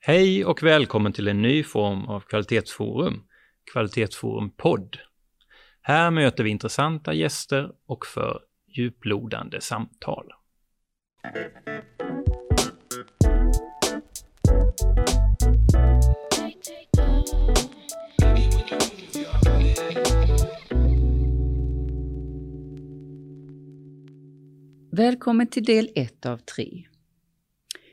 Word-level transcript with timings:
Hej 0.00 0.44
och 0.44 0.62
välkommen 0.62 1.12
till 1.12 1.28
en 1.28 1.42
ny 1.42 1.64
form 1.64 2.04
av 2.04 2.20
kvalitetsforum, 2.20 3.22
Kvalitetsforum 3.72 4.50
podd. 4.50 4.98
Här 5.82 6.10
möter 6.10 6.44
vi 6.44 6.50
intressanta 6.50 7.14
gäster 7.14 7.70
och 7.86 8.06
för 8.06 8.40
djuplodande 8.66 9.60
samtal. 9.60 10.26
Välkommen 24.90 25.46
till 25.46 25.64
del 25.64 25.88
1 25.94 26.26
av 26.26 26.36
3. 26.36 26.84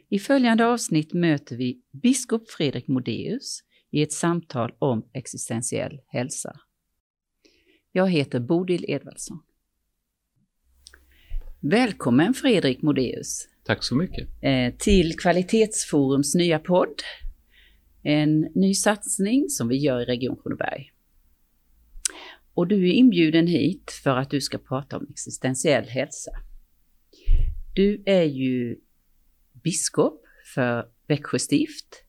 I 0.10 0.20
följande 0.20 0.66
avsnitt 0.66 1.14
möter 1.14 1.58
vi 1.58 1.82
biskop 1.92 2.50
Fredrik 2.50 2.88
Modéus 2.88 3.60
i 3.92 4.02
ett 4.02 4.12
samtal 4.12 4.76
om 4.80 5.10
existentiell 5.14 6.02
hälsa. 6.08 6.60
Jag 7.92 8.10
heter 8.10 8.40
Bodil 8.40 8.86
Edvardsson. 8.88 9.40
Välkommen 11.60 12.34
Fredrik 12.34 12.82
Modéus 12.82 13.48
Tack 13.64 13.84
så 13.84 13.96
mycket. 13.96 14.28
eh, 14.42 14.74
till 14.78 15.18
Kvalitetsforums 15.18 16.36
nya 16.36 16.60
podd. 16.60 17.02
En 18.04 18.42
ny 18.56 18.74
satsning 18.74 19.50
som 19.50 19.68
vi 19.68 19.78
gör 19.78 20.02
i 20.02 20.06
Region 20.06 20.38
Kronoberg. 20.44 20.92
Och 22.54 22.68
du 22.68 22.90
är 22.90 22.94
inbjuden 22.94 23.48
hit 23.48 23.92
för 24.04 24.18
att 24.18 24.30
du 24.30 24.42
ska 24.42 24.58
prata 24.58 24.98
om 24.98 25.08
existentiell 25.10 25.86
hälsa. 25.86 26.32
Du 27.74 28.04
är 28.06 28.24
ju 28.24 28.78
biskop 29.66 30.22
för 30.54 30.86
Växjö 31.08 31.40
stift 31.40 32.04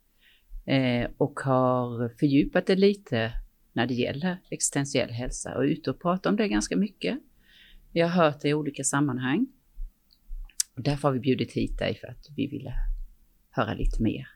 eh, 0.66 1.10
och 1.16 1.40
har 1.40 2.08
fördjupat 2.18 2.66
dig 2.66 2.76
lite 2.76 3.32
när 3.72 3.86
det 3.86 3.94
gäller 3.94 4.38
existentiell 4.50 5.10
hälsa 5.10 5.54
och 5.56 5.64
är 5.64 5.68
ute 5.68 5.90
och 5.90 6.02
pratar 6.02 6.30
om 6.30 6.36
det 6.36 6.48
ganska 6.48 6.76
mycket. 6.76 7.18
Jag 7.92 8.08
har 8.08 8.24
hört 8.24 8.40
det 8.40 8.48
i 8.48 8.54
olika 8.54 8.84
sammanhang. 8.84 9.46
Och 10.76 10.82
därför 10.82 11.08
har 11.08 11.12
vi 11.12 11.20
bjudit 11.20 11.52
hit 11.52 11.78
dig 11.78 11.98
för 12.00 12.08
att 12.08 12.26
vi 12.36 12.46
ville 12.46 12.72
höra 13.50 13.74
lite 13.74 14.02
mer. 14.02 14.28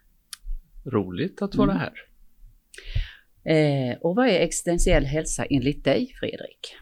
Roligt 0.84 1.42
att 1.42 1.54
vara 1.54 1.70
Mm. 1.70 1.82
här. 1.82 1.92
Eh, 3.44 3.96
och 4.00 4.16
vad 4.16 4.26
är 4.28 4.40
existentiell 4.40 5.04
hälsa 5.04 5.44
enligt 5.44 5.84
dig, 5.84 6.12
Fredrik? 6.20 6.76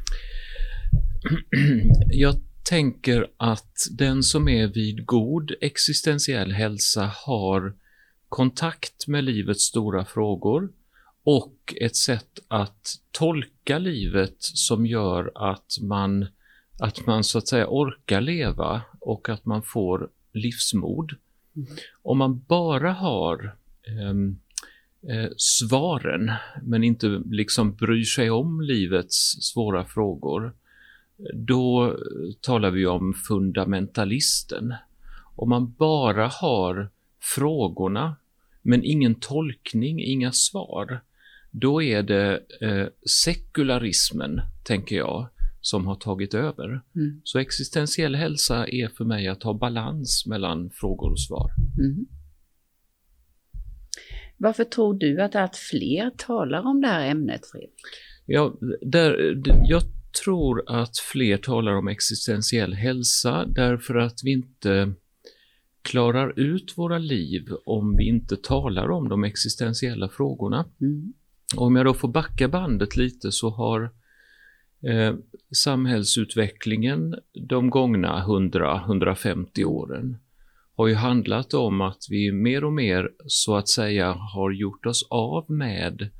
Jag 2.11 2.35
tänker 2.69 3.27
att 3.37 3.87
den 3.91 4.23
som 4.23 4.49
är 4.49 4.67
vid 4.67 5.07
god 5.07 5.53
existentiell 5.61 6.53
hälsa 6.53 7.13
har 7.27 7.75
kontakt 8.29 9.07
med 9.07 9.25
livets 9.25 9.65
stora 9.65 10.05
frågor 10.05 10.73
och 11.25 11.75
ett 11.81 11.97
sätt 11.97 12.39
att 12.49 12.95
tolka 13.11 13.79
livet 13.79 14.35
som 14.39 14.87
gör 14.87 15.33
att 15.35 15.79
man, 15.81 16.27
att 16.79 17.07
man 17.07 17.25
så 17.25 17.39
att 17.39 17.49
säga 17.49 17.67
orkar 17.69 18.21
leva 18.21 18.83
och 19.01 19.29
att 19.29 19.45
man 19.45 19.63
får 19.63 20.11
livsmod. 20.33 21.13
Mm. 21.57 21.69
Om 22.03 22.19
man 22.19 22.45
bara 22.49 22.93
har 22.93 23.57
ehm, 23.87 24.39
eh, 25.11 25.31
svaren 25.37 26.33
men 26.63 26.85
inte 26.85 27.23
liksom 27.31 27.75
bryr 27.75 28.05
sig 28.05 28.31
om 28.31 28.61
livets 28.61 29.37
svåra 29.41 29.85
frågor 29.85 30.55
då 31.35 31.97
talar 32.41 32.71
vi 32.71 32.87
om 32.87 33.15
fundamentalisten. 33.29 34.75
Om 35.37 35.49
man 35.49 35.73
bara 35.73 36.27
har 36.27 36.91
frågorna 37.35 38.17
men 38.63 38.85
ingen 38.85 39.15
tolkning, 39.15 40.01
inga 40.01 40.33
svar, 40.33 41.01
då 41.51 41.83
är 41.83 42.03
det 42.03 42.41
eh, 42.61 42.87
sekularismen, 43.25 44.41
tänker 44.65 44.97
jag, 44.97 45.29
som 45.61 45.87
har 45.87 45.95
tagit 45.95 46.35
över. 46.35 46.67
Mm. 46.97 47.21
Så 47.25 47.39
existentiell 47.39 48.15
hälsa 48.15 48.67
är 48.69 48.89
för 48.89 49.05
mig 49.05 49.29
att 49.29 49.43
ha 49.43 49.55
balans 49.55 50.27
mellan 50.27 50.71
frågor 50.71 51.11
och 51.11 51.21
svar. 51.21 51.51
Mm. 51.79 52.07
Varför 54.37 54.65
tror 54.65 54.95
du 54.95 55.23
att 55.23 55.35
allt 55.35 55.57
fler 55.57 56.11
talar 56.17 56.67
om 56.67 56.81
det 56.81 56.89
här 56.89 57.11
ämnet, 57.11 57.41
Fredrik? 57.53 57.75
Ja, 58.27 58.59
där, 58.81 59.43
jag 59.65 59.83
tror 60.25 60.63
att 60.67 60.99
fler 60.99 61.37
talar 61.37 61.73
om 61.73 61.89
existentiell 61.89 62.75
hälsa 62.75 63.45
därför 63.47 63.95
att 63.95 64.21
vi 64.25 64.33
inte 64.33 64.93
klarar 65.83 66.39
ut 66.39 66.79
våra 66.79 66.99
liv 66.99 67.49
om 67.65 67.97
vi 67.97 68.09
inte 68.09 68.37
talar 68.37 68.91
om 68.91 69.09
de 69.09 69.25
existentiella 69.25 70.09
frågorna. 70.09 70.65
Mm. 70.81 71.13
Om 71.57 71.77
jag 71.77 71.87
då 71.87 71.95
får 71.95 72.09
backa 72.09 72.49
bandet 72.49 72.97
lite 72.97 73.33
så 73.33 73.51
har 73.51 73.83
eh, 74.87 75.15
samhällsutvecklingen 75.65 77.15
de 77.49 77.71
gångna 77.71 78.25
100-150 78.27 79.65
åren 79.65 80.17
har 80.79 80.89
ju 80.89 80.95
handlat 80.95 81.55
om 81.55 81.81
att 81.81 82.03
vi 82.11 82.33
mer 82.33 82.65
och 82.65 82.73
mer 82.73 83.11
så 83.27 83.57
att 83.57 83.69
säga 83.69 84.13
har 84.13 84.51
gjort 84.51 84.87
oss 84.87 85.07
av 85.11 85.51
med 85.51 86.11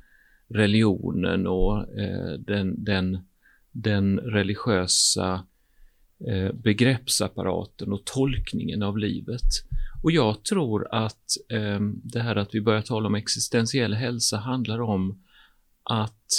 religionen 0.49 1.47
och 1.47 1.99
eh, 1.99 2.33
den, 2.39 2.83
den, 2.83 3.17
den 3.81 4.19
religiösa 4.19 5.45
eh, 6.27 6.53
begreppsapparaten 6.53 7.93
och 7.93 8.05
tolkningen 8.05 8.83
av 8.83 8.97
livet. 8.97 9.63
Och 10.03 10.11
jag 10.11 10.43
tror 10.43 10.87
att 10.91 11.37
eh, 11.49 11.79
det 12.03 12.19
här 12.19 12.35
att 12.35 12.55
vi 12.55 12.61
börjar 12.61 12.81
tala 12.81 13.07
om 13.07 13.15
existentiell 13.15 13.93
hälsa 13.93 14.37
handlar 14.37 14.81
om 14.81 15.23
att 15.83 16.31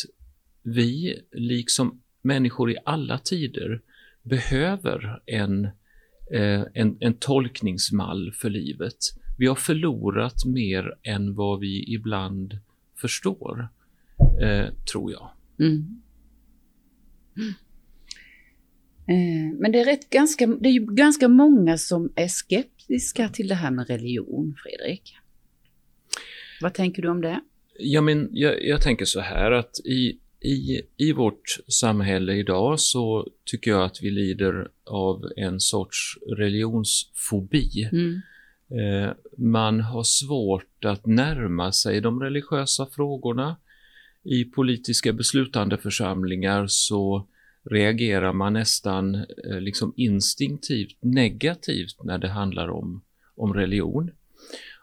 vi, 0.62 1.20
liksom 1.32 2.00
människor 2.22 2.70
i 2.70 2.76
alla 2.84 3.18
tider, 3.18 3.80
behöver 4.22 5.22
en, 5.26 5.64
eh, 6.32 6.62
en, 6.74 6.96
en 7.00 7.14
tolkningsmall 7.14 8.32
för 8.32 8.50
livet. 8.50 8.96
Vi 9.38 9.46
har 9.46 9.54
förlorat 9.54 10.44
mer 10.44 10.94
än 11.02 11.34
vad 11.34 11.60
vi 11.60 11.94
ibland 11.94 12.58
förstår, 13.00 13.68
eh, 14.42 14.74
tror 14.92 15.12
jag. 15.12 15.30
Mm. 15.58 16.00
Eh, 17.36 17.54
men 19.58 19.72
det 19.72 19.80
är, 19.80 19.84
rätt 19.84 20.10
ganska, 20.10 20.46
det 20.46 20.68
är 20.68 20.72
ju 20.72 20.86
ganska 20.86 21.28
många 21.28 21.78
som 21.78 22.12
är 22.16 22.28
skeptiska 22.28 23.28
till 23.28 23.48
det 23.48 23.54
här 23.54 23.70
med 23.70 23.88
religion, 23.88 24.56
Fredrik. 24.62 25.14
Vad 26.60 26.74
tänker 26.74 27.02
du 27.02 27.08
om 27.08 27.20
det? 27.20 27.40
Ja, 27.78 28.00
men 28.00 28.28
jag, 28.32 28.64
jag 28.64 28.82
tänker 28.82 29.04
så 29.04 29.20
här 29.20 29.52
att 29.52 29.80
i, 29.84 30.18
i, 30.40 30.82
i 30.96 31.12
vårt 31.12 31.58
samhälle 31.68 32.34
idag 32.34 32.80
så 32.80 33.28
tycker 33.44 33.70
jag 33.70 33.84
att 33.84 34.02
vi 34.02 34.10
lider 34.10 34.68
av 34.84 35.24
en 35.36 35.60
sorts 35.60 36.18
religionsfobi. 36.36 37.88
Mm. 37.92 38.20
Eh, 38.70 39.12
man 39.38 39.80
har 39.80 40.02
svårt 40.02 40.84
att 40.84 41.06
närma 41.06 41.72
sig 41.72 42.00
de 42.00 42.20
religiösa 42.20 42.86
frågorna. 42.86 43.56
I 44.24 44.44
politiska 44.44 45.12
beslutande 45.12 45.78
församlingar 45.78 46.66
så 46.68 47.26
reagerar 47.64 48.32
man 48.32 48.52
nästan 48.52 49.14
eh, 49.14 49.60
liksom 49.60 49.92
instinktivt 49.96 50.98
negativt 51.00 52.04
när 52.04 52.18
det 52.18 52.28
handlar 52.28 52.68
om, 52.68 53.02
om 53.36 53.54
religion. 53.54 54.10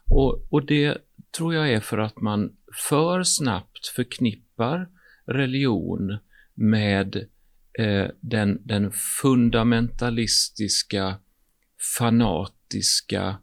Och, 0.06 0.48
och 0.50 0.66
det 0.66 0.98
tror 1.38 1.54
jag 1.54 1.70
är 1.74 1.80
för 1.80 1.98
att 1.98 2.22
man 2.22 2.56
för 2.90 3.24
snabbt 3.24 3.88
förknippar 3.88 4.90
religion 5.26 6.18
med 6.54 7.16
eh, 7.80 8.08
den, 8.20 8.62
den 8.64 8.92
fundamentalistiska, 9.22 11.16
fanatiska, 11.98 13.38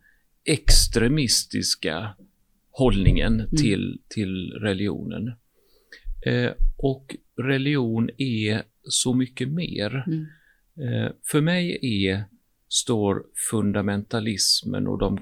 extremistiska 0.44 2.14
hållningen 2.70 3.48
till, 3.56 4.00
till 4.08 4.52
religionen. 4.52 5.32
Eh, 6.26 6.50
och 6.76 7.16
religion 7.36 8.10
är 8.18 8.62
så 8.84 9.14
mycket 9.14 9.48
mer. 9.48 10.04
Mm. 10.06 10.26
Eh, 10.76 11.12
för 11.24 11.40
mig 11.40 11.78
är, 11.82 12.24
står 12.68 13.26
fundamentalismen 13.50 14.86
och 14.86 14.98
de 14.98 15.18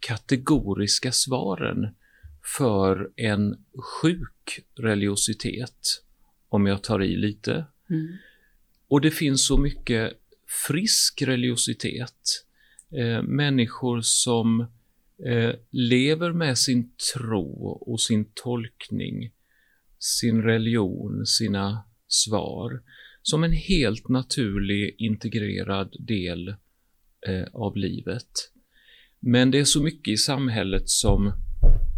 kategoriska 0.00 1.12
svaren 1.12 1.88
för 2.58 3.10
en 3.16 3.64
sjuk 3.78 4.60
religiositet, 4.74 6.02
om 6.48 6.66
jag 6.66 6.82
tar 6.82 7.02
i 7.02 7.16
lite. 7.16 7.64
Mm. 7.90 8.16
Och 8.88 9.00
det 9.00 9.10
finns 9.10 9.46
så 9.46 9.58
mycket 9.58 10.12
frisk 10.66 11.22
religiositet. 11.22 12.44
Eh, 12.90 13.22
människor 13.22 14.00
som 14.00 14.60
eh, 15.26 15.54
lever 15.70 16.32
med 16.32 16.58
sin 16.58 16.90
tro 17.14 17.66
och 17.66 18.00
sin 18.00 18.30
tolkning, 18.34 19.32
sin 19.98 20.42
religion, 20.42 21.26
sina 21.26 21.82
svar, 22.08 22.82
som 23.22 23.44
en 23.44 23.52
helt 23.52 24.08
naturlig 24.08 24.96
integrerad 24.98 25.96
del 25.98 26.48
eh, 27.26 27.44
av 27.52 27.76
livet. 27.76 28.30
Men 29.20 29.50
det 29.50 29.58
är 29.58 29.64
så 29.64 29.82
mycket 29.82 30.12
i 30.12 30.16
samhället 30.16 30.88
som 30.88 31.32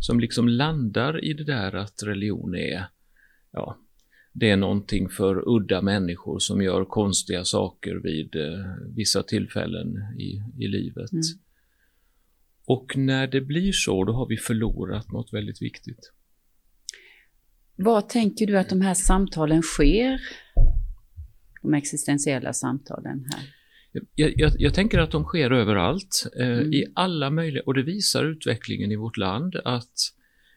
som 0.00 0.20
liksom 0.20 0.49
landar 0.49 1.25
i 1.25 1.32
det 1.32 1.44
där 1.44 1.75
att 1.75 2.02
religion 2.02 2.55
är, 2.55 2.84
ja, 3.50 3.78
det 4.32 4.50
är 4.50 4.56
någonting 4.56 5.08
för 5.08 5.49
udda 5.49 5.82
människor 5.82 6.38
som 6.38 6.62
gör 6.62 6.84
konstiga 6.84 7.44
saker 7.44 7.94
vid 7.94 8.37
eh, 8.37 8.64
vissa 8.96 9.22
tillfällen 9.22 9.96
i, 10.19 10.43
i 10.64 10.69
livet. 10.69 11.12
Mm. 11.12 11.22
Och 12.64 12.96
när 12.96 13.26
det 13.26 13.40
blir 13.40 13.72
så, 13.72 14.04
då 14.04 14.12
har 14.12 14.26
vi 14.26 14.37
förlorat 14.37 15.12
något 15.12 15.32
väldigt 15.32 15.62
viktigt. 15.62 16.12
Var 17.80 18.00
tänker 18.00 18.46
du 18.46 18.58
att 18.58 18.69
de 18.69 18.80
här 18.80 18.94
samtalen 18.94 19.62
sker? 19.62 20.20
De 21.62 21.75
existentiella 21.75 22.52
samtalen 22.52 23.25
här. 23.32 23.54
Jag, 24.14 24.32
jag, 24.36 24.52
jag 24.58 24.75
tänker 24.75 24.98
att 24.98 25.10
de 25.10 25.25
sker 25.25 25.50
överallt, 25.50 26.26
eh, 26.40 26.46
mm. 26.46 26.72
i 26.72 26.84
alla 26.94 27.30
möjliga, 27.30 27.62
och 27.66 27.75
det 27.75 27.82
visar 27.82 28.25
utvecklingen 28.25 28.92
i 28.92 28.96
vårt 28.96 29.16
land 29.16 29.56
att 29.64 29.94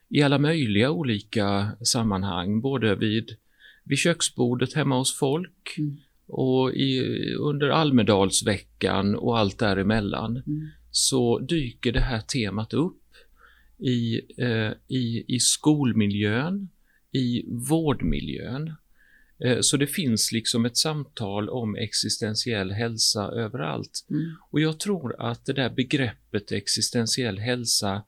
i 0.09 0.21
alla 0.21 0.38
möjliga 0.38 0.91
olika 0.91 1.71
sammanhang, 1.81 2.62
både 2.62 2.95
vid, 2.95 3.29
vid 3.83 3.97
köksbordet 3.97 4.73
hemma 4.73 4.97
hos 4.97 5.19
folk 5.19 5.75
mm. 5.77 5.97
och 6.27 6.73
i, 6.73 7.01
under 7.39 7.69
Almedalsveckan 7.69 9.15
och 9.15 9.39
allt 9.39 9.59
däremellan, 9.59 10.31
mm. 10.47 10.69
så 10.91 11.39
dyker 11.39 11.91
det 11.91 12.00
här 12.00 12.21
temat 12.21 12.73
upp 12.73 13.01
i, 13.77 14.21
eh, 14.38 14.71
i, 14.88 15.25
i 15.27 15.39
skolmiljön, 15.39 16.69
i 17.12 17.46
vårdmiljön. 17.48 18.74
Eh, 19.44 19.58
så 19.62 19.78
det 19.78 19.88
finns 19.88 20.31
liksom 20.31 20.66
ett 20.66 20.78
samtal 20.78 21.50
om 21.50 21.75
existentiell 21.75 22.72
hälsa 22.72 23.24
överallt. 23.24 24.06
Mm. 24.10 24.36
Och 24.50 24.60
jag 24.60 24.80
tror 24.80 25.22
att 25.22 25.46
det 25.46 25.54
där 25.54 25.69
begreppet 25.69 26.52
existentiell 26.52 27.40
hälsa 27.40 28.04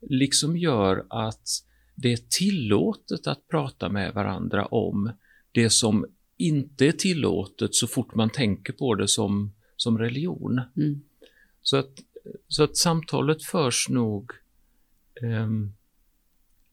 liksom 0.00 0.56
gör 0.56 1.06
att 1.10 1.48
det 1.94 2.12
är 2.12 2.18
tillåtet 2.28 3.26
att 3.26 3.48
prata 3.48 3.88
med 3.88 4.14
varandra 4.14 4.66
om 4.66 5.12
det 5.52 5.70
som 5.70 6.06
inte 6.36 6.86
är 6.86 6.92
tillåtet 6.92 7.74
så 7.74 7.86
fort 7.86 8.14
man 8.14 8.30
tänker 8.30 8.72
på 8.72 8.94
det 8.94 9.08
som, 9.08 9.54
som 9.76 9.98
religion. 9.98 10.60
Mm. 10.76 11.00
Så, 11.62 11.76
att, 11.76 11.92
så 12.48 12.62
att 12.62 12.76
samtalet 12.76 13.42
förs 13.42 13.88
nog 13.88 14.32
um, 15.22 15.74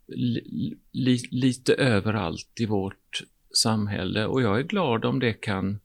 li, 0.07 1.17
lite 1.31 1.73
överallt 1.73 2.59
i 2.59 2.65
vårt 2.65 3.23
samhälle 3.55 4.25
och 4.25 4.41
jag 4.41 4.59
är 4.59 4.63
glad 4.63 5.05
om 5.05 5.19
det 5.19 5.33
kan, 5.33 5.79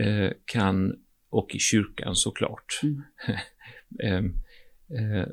eh, 0.00 0.30
kan 0.44 0.96
och 1.30 1.54
i 1.54 1.58
kyrkan 1.58 2.16
såklart. 2.16 2.80
Mm. 2.82 3.02
eh, 4.98 5.18
eh, 5.18 5.28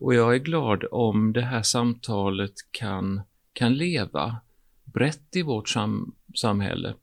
och 0.00 0.14
jag 0.14 0.34
är 0.34 0.38
glad 0.38 0.84
om 0.90 1.32
det 1.32 1.42
här 1.42 1.62
samtalet 1.62 2.54
kan, 2.70 3.20
kan 3.52 3.74
leva 3.74 4.36
brett 4.84 5.36
i 5.36 5.42
vårt 5.42 5.68
sam 5.68 6.14
samhälle. 6.34 6.94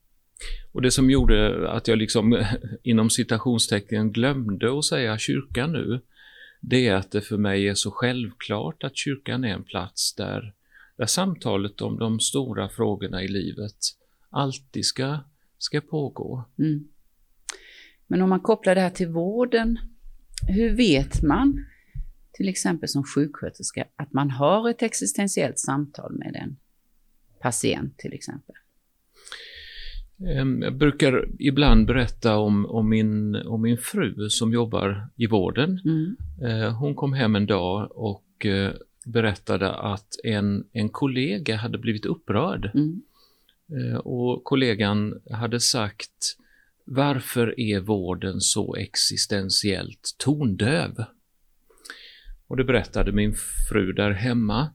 Och 0.72 0.82
det 0.82 0.90
som 0.90 1.10
gjorde 1.10 1.70
att 1.70 1.88
jag 1.88 1.98
liksom 1.98 2.44
inom 2.82 3.10
citationstecken 3.10 4.12
glömde 4.12 4.78
att 4.78 4.84
säga 4.84 5.18
kyrkan 5.18 5.72
nu, 5.72 6.00
det 6.60 6.88
är 6.88 6.94
att 6.94 7.10
det 7.10 7.20
för 7.20 7.36
mig 7.36 7.68
är 7.68 7.74
så 7.74 7.90
självklart 7.90 8.84
att 8.84 8.96
kyrkan 8.96 9.44
är 9.44 9.48
en 9.48 9.64
plats 9.64 10.14
där, 10.14 10.54
där 10.96 11.06
samtalet 11.06 11.80
om 11.80 11.98
de 11.98 12.20
stora 12.20 12.68
frågorna 12.68 13.22
i 13.22 13.28
livet 13.28 13.76
alltid 14.30 14.84
ska, 14.84 15.18
ska 15.58 15.80
pågå. 15.80 16.44
Mm. 16.58 16.88
Men 18.06 18.22
om 18.22 18.28
man 18.28 18.40
kopplar 18.40 18.74
det 18.74 18.80
här 18.80 18.90
till 18.90 19.08
vården, 19.08 19.78
hur 20.48 20.76
vet 20.76 21.22
man 21.22 21.66
till 22.32 22.48
exempel 22.48 22.88
som 22.88 23.04
sjuksköterska 23.04 23.84
att 23.96 24.12
man 24.12 24.30
har 24.30 24.70
ett 24.70 24.82
existentiellt 24.82 25.58
samtal 25.58 26.18
med 26.18 26.36
en 26.36 26.56
patient 27.40 27.98
till 27.98 28.12
exempel? 28.12 28.54
Jag 30.18 30.76
brukar 30.76 31.28
ibland 31.38 31.86
berätta 31.86 32.36
om, 32.36 32.66
om, 32.66 32.88
min, 32.88 33.36
om 33.36 33.62
min 33.62 33.78
fru 33.78 34.28
som 34.28 34.52
jobbar 34.52 35.08
i 35.16 35.26
vården. 35.26 35.80
Mm. 35.84 36.16
Eh, 36.42 36.76
hon 36.76 36.94
kom 36.94 37.12
hem 37.12 37.36
en 37.36 37.46
dag 37.46 37.88
och 37.90 38.46
eh, 38.46 38.72
berättade 39.06 39.74
att 39.74 40.08
en, 40.24 40.64
en 40.72 40.88
kollega 40.88 41.56
hade 41.56 41.78
blivit 41.78 42.06
upprörd. 42.06 42.70
Mm. 42.74 43.02
Eh, 43.72 43.96
och 43.96 44.44
kollegan 44.44 45.20
hade 45.30 45.60
sagt 45.60 46.36
Varför 46.84 47.60
är 47.60 47.80
vården 47.80 48.40
så 48.40 48.74
existentiellt 48.74 50.14
tondöv? 50.18 51.04
Och 52.46 52.56
det 52.56 52.64
berättade 52.64 53.12
min 53.12 53.34
fru 53.68 53.92
där 53.92 54.10
hemma. 54.10 54.70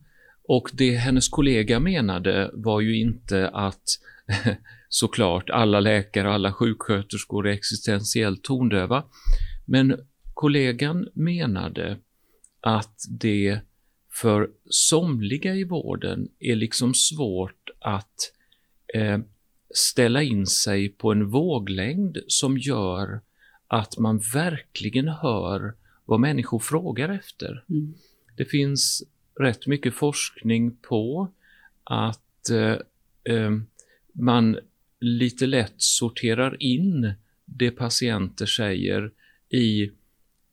Och 0.48 0.70
det 0.74 0.96
hennes 0.96 1.30
kollega 1.30 1.80
menade 1.80 2.52
var 2.54 2.82
ju 2.82 2.98
inte 2.98 3.50
att 3.50 3.84
såklart 4.90 5.50
alla 5.50 5.80
läkare 5.80 6.28
och 6.28 6.34
alla 6.34 6.54
sjuksköterskor 6.54 7.48
är 7.48 7.52
existentiellt 7.52 8.44
tondöva. 8.44 9.04
Men 9.66 10.00
kollegan 10.34 11.08
menade 11.14 11.98
att 12.62 12.96
det 13.10 13.60
för 14.12 14.50
somliga 14.70 15.56
i 15.56 15.64
vården 15.64 16.28
är 16.40 16.56
liksom 16.56 16.94
svårt 16.94 17.70
att 17.80 18.32
eh, 18.94 19.20
ställa 19.74 20.24
in 20.24 20.48
sig 20.48 20.90
på 20.90 21.12
en 21.12 21.30
våglängd 21.30 22.18
som 22.28 22.58
gör 22.58 23.22
att 23.68 23.98
man 23.98 24.22
verkligen 24.34 25.08
hör 25.08 25.74
vad 26.06 26.20
människor 26.20 26.60
frågar 26.60 27.10
efter. 27.10 27.66
Mm. 27.70 27.94
Det 28.38 28.46
finns 28.46 29.04
rätt 29.40 29.68
mycket 29.68 29.94
forskning 29.94 30.78
på 30.78 31.32
att 31.84 32.50
eh, 32.50 32.78
eh, 33.36 33.52
man 34.14 34.58
lite 35.00 35.46
lätt 35.46 35.74
sorterar 35.78 36.64
in 36.64 37.14
det 37.46 37.72
patienter 37.72 38.46
säger 38.46 39.12
i 39.50 39.92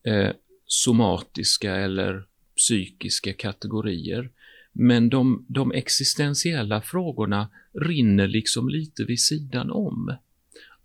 eh, 0.02 0.30
somatiska 0.66 1.76
eller 1.76 2.24
psykiska 2.56 3.32
kategorier. 3.32 4.30
Men 4.72 5.08
de, 5.08 5.46
de 5.48 5.72
existentiella 5.72 6.80
frågorna 6.80 7.48
rinner 7.72 8.28
liksom 8.28 8.68
lite 8.68 9.04
vid 9.04 9.20
sidan 9.20 9.70
om. 9.70 10.16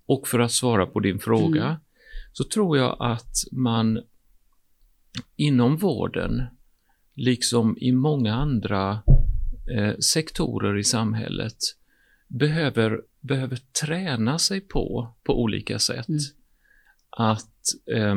Och 0.05 0.27
för 0.27 0.39
att 0.39 0.51
svara 0.51 0.85
på 0.85 0.99
din 0.99 1.19
fråga, 1.19 1.65
mm. 1.65 1.77
så 2.33 2.43
tror 2.43 2.77
jag 2.77 2.97
att 2.99 3.35
man 3.51 4.01
inom 5.35 5.77
vården, 5.77 6.43
liksom 7.13 7.77
i 7.81 7.91
många 7.91 8.33
andra 8.33 9.03
eh, 9.77 9.97
sektorer 9.97 10.77
i 10.77 10.83
samhället, 10.83 11.57
behöver, 12.27 13.01
behöver 13.19 13.59
träna 13.85 14.39
sig 14.39 14.61
på, 14.61 15.15
på 15.23 15.41
olika 15.41 15.79
sätt. 15.79 16.07
Mm. 16.07 16.19
Att 17.09 17.63
eh, 17.91 18.15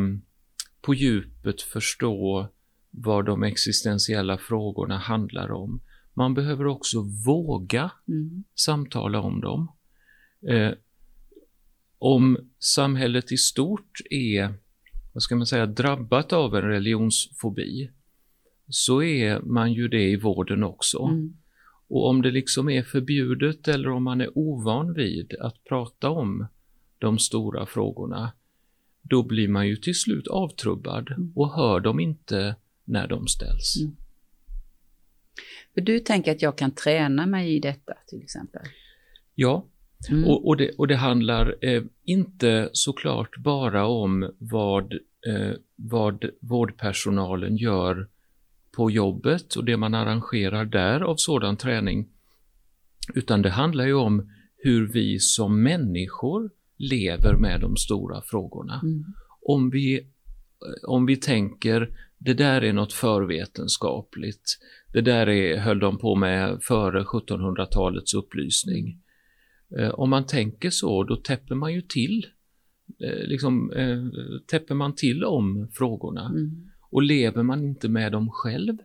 på 0.81 0.95
djupet 0.95 1.63
förstå 1.63 2.49
vad 2.91 3.27
de 3.27 3.43
existentiella 3.43 4.39
frågorna 4.39 4.99
handlar 4.99 5.53
om. 5.53 5.81
Man 6.15 6.35
behöver 6.35 6.67
också 6.67 6.99
våga 7.27 7.91
mm. 8.09 8.45
samtala 8.55 9.21
om 9.21 9.41
dem. 9.41 9.73
Eh, 10.49 10.73
om 11.99 12.39
samhället 12.59 13.33
i 13.33 13.37
stort 13.37 14.01
är, 14.11 14.55
vad 15.13 15.23
ska 15.23 15.37
man 15.37 15.47
säga, 15.47 15.67
drabbat 15.67 16.33
av 16.33 16.57
en 16.57 16.63
religionsfobi, 16.63 17.91
så 18.69 19.03
är 19.03 19.41
man 19.41 19.73
ju 19.73 19.89
det 19.89 20.11
i 20.11 20.17
vården 20.17 20.65
också. 20.65 21.03
Mm. 21.03 21.37
Och 21.89 22.09
om 22.09 22.23
det 22.23 22.31
liksom 22.31 22.71
är 22.71 22.83
förbjudet 22.83 23.69
eller 23.69 23.91
om 23.91 24.03
man 24.03 24.21
är 24.21 24.39
ovan 24.39 24.95
vid 24.95 25.35
att 25.41 25.65
prata 25.65 26.11
om 26.11 26.47
de 26.99 27.19
stora 27.19 27.67
frågorna, 27.67 28.33
då 29.03 29.23
blir 29.23 29.49
man 29.49 29.69
ju 29.69 29.77
till 29.77 29.95
slut 29.95 30.29
avtrubbad 30.29 31.11
mm. 31.11 31.33
och 31.35 31.55
hör 31.55 31.81
dem 31.81 32.01
inte 32.01 32.57
när 32.85 33.09
de 33.09 33.27
ställs. 33.27 33.81
Mm. 33.81 33.97
För 35.75 35.81
du 35.81 36.01
tänker 36.01 36.33
att 36.33 36.43
jag 36.43 36.59
kan 36.59 36.71
träna 36.71 37.27
mig 37.27 37.57
i 37.57 37.61
detta 37.61 37.95
till 38.07 38.23
exempel? 38.23 38.63
Ja, 39.35 39.67
mm. 40.11 40.25
och, 40.25 40.49
och, 40.49 40.57
det, 40.57 40.71
och 40.71 40.89
det 40.89 40.97
handlar 40.97 41.57
eh, 41.61 41.83
inte 42.05 42.71
såklart 42.73 43.37
bara 43.37 43.87
om 43.87 44.35
vad, 44.39 44.93
eh, 45.27 45.53
vad 45.77 46.25
vårdpersonalen 46.41 47.57
gör 47.57 48.09
på 48.79 48.91
jobbet 48.91 49.55
och 49.55 49.65
det 49.65 49.77
man 49.77 49.95
arrangerar 49.95 50.65
där 50.65 51.01
av 51.01 51.17
sådan 51.17 51.57
träning, 51.57 52.09
utan 53.15 53.43
det 53.43 53.51
handlar 53.51 53.87
ju 53.87 53.95
om 53.95 54.31
hur 54.57 54.93
vi 54.93 55.19
som 55.19 55.63
människor 55.63 56.51
lever 56.77 57.37
med 57.37 57.61
de 57.61 57.77
stora 57.77 58.23
frågorna. 58.23 58.81
Mm. 58.83 59.05
Om, 59.41 59.71
vi, 59.71 60.07
om 60.87 61.07
vi 61.07 61.17
tänker 61.17 61.91
det 62.19 62.35
där 62.35 62.65
är 62.65 62.73
något 62.73 62.93
förvetenskapligt. 62.93 64.59
Det 64.93 65.01
där 65.01 65.29
är, 65.29 65.59
höll 65.59 65.79
de 65.79 65.99
på 65.99 66.15
med 66.15 66.59
före 66.63 67.03
1700-talets 67.03 68.15
upplysning. 68.15 69.03
Eh, 69.79 69.91
om 69.91 70.11
man 70.11 70.27
tänker 70.27 70.71
så, 70.71 71.05
då 71.05 71.17
täpper 71.17 71.55
man 71.55 71.75
ju 71.75 71.83
till, 71.83 72.27
eh, 73.01 73.29
liksom, 73.29 73.73
eh, 73.73 74.05
täpper 74.47 74.75
man 74.75 74.95
till 74.95 75.25
om 75.25 75.69
frågorna. 75.73 76.27
Mm. 76.27 76.71
Och 76.91 77.03
lever 77.03 77.43
man 77.43 77.65
inte 77.65 77.89
med 77.89 78.13
dem 78.13 78.31
själv, 78.31 78.77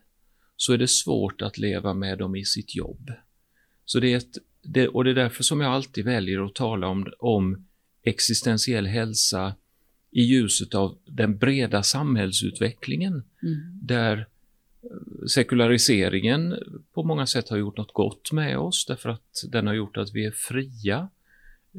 så 0.58 0.74
är 0.74 0.78
det 0.78 0.88
svårt 0.88 1.42
att 1.42 1.58
leva 1.58 1.94
med 1.94 2.18
dem 2.18 2.36
i 2.36 2.46
sitt 2.46 2.76
jobb. 2.76 3.12
Så 3.86 4.00
det 4.00 4.14
är 4.14 4.18
ett, 4.18 4.38
det, 4.62 4.88
och 4.88 5.04
det 5.04 5.10
är 5.10 5.16
därför 5.16 5.44
som 5.44 5.62
jag 5.62 5.72
alltid 5.74 6.06
väljer 6.06 6.46
att 6.46 6.56
tala 6.56 6.88
om, 6.88 7.14
om 7.20 7.66
existentiell 8.04 8.88
hälsa 8.88 9.56
i 10.12 10.22
ljuset 10.22 10.76
av 10.76 10.98
den 11.06 11.38
breda 11.38 11.84
samhällsutvecklingen 11.84 13.24
Mm. 13.44 13.80
där 13.82 14.28
sekulariseringen 15.28 16.56
på 16.94 17.04
många 17.04 17.26
sätt 17.28 17.50
har 17.50 17.58
gjort 17.58 17.78
något 17.78 17.94
gott 17.94 18.32
med 18.32 18.58
oss 18.58 18.86
därför 18.86 19.10
att 19.10 19.44
den 19.52 19.68
har 19.68 19.74
gjort 19.74 19.98
att 19.98 20.14
vi 20.14 20.26
är 20.26 20.32
fria. 20.32 21.10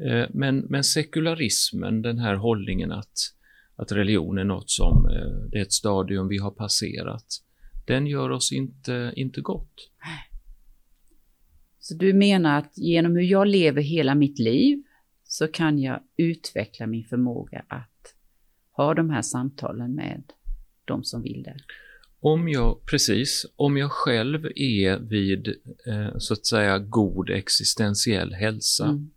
Eh, 0.05 0.25
Men, 0.29 0.57
men 0.59 0.83
sekularismen, 0.83 2.01
den 2.01 2.19
här 2.19 2.35
hållningen 2.35 2.91
att, 2.91 3.33
att 3.75 3.91
religion 3.91 4.37
är 4.37 4.43
något 4.43 4.69
som, 4.69 5.05
eh, 5.05 5.49
det 5.51 5.57
är 5.57 5.61
ett 5.61 5.73
stadium 5.73 6.27
vi 6.27 6.37
har 6.37 6.51
passerat, 6.51 7.25
den 7.85 8.07
gör 8.07 8.29
oss 8.29 8.51
inte, 8.51 9.13
inte 9.15 9.41
gott. 9.41 9.91
Så 11.79 11.93
du 11.95 12.13
menar 12.13 12.57
att 12.59 12.77
genom 12.77 13.15
hur 13.15 13.23
jag 13.23 13.47
lever 13.47 13.81
hela 13.81 14.15
mitt 14.15 14.39
liv 14.39 14.83
så 15.23 15.47
kan 15.47 15.79
jag 15.79 15.99
utveckla 16.17 16.87
min 16.87 17.03
förmåga 17.03 17.65
att 17.67 18.15
ha 18.71 18.93
de 18.93 19.09
här 19.09 19.21
samtalen 19.21 19.95
med 19.95 20.23
de 20.85 21.03
som 21.03 21.21
vill 21.21 21.43
det? 21.43 21.57
Om 22.19 22.49
jag, 22.49 22.85
precis, 22.85 23.45
om 23.55 23.77
jag 23.77 23.91
själv 23.91 24.45
är 24.55 24.99
vid 24.99 25.47
eh, 25.87 26.17
så 26.17 26.33
att 26.33 26.45
säga 26.45 26.79
god 26.79 27.29
existentiell 27.29 28.33
hälsa, 28.33 28.85
Mm. 28.85 29.11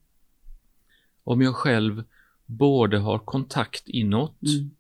om 1.25 1.43
jag 1.43 1.55
själv 1.55 2.05
både 2.49 2.99
har 2.99 3.19
kontakt 3.19 3.89
inåt 3.89 4.43
Mm. 4.43 4.71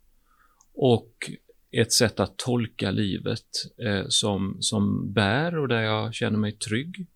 och 0.75 1.31
ett 1.71 1.93
sätt 1.93 2.21
att 2.21 2.37
tolka 2.37 2.91
livet 2.91 3.49
eh, 3.79 4.05
som, 4.09 4.57
som 4.61 5.13
bär 5.13 5.59
och 5.59 5.69
där 5.69 5.83
jag 5.83 6.15
känner 6.15 6.39
mig 6.39 6.53
trygg, 6.53 7.07